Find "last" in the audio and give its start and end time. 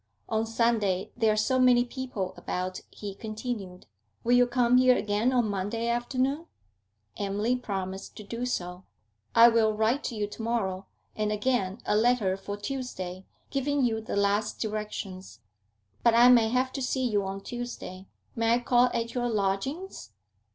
14.17-14.59